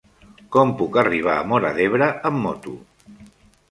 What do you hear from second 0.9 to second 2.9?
arribar a Móra d'Ebre amb moto?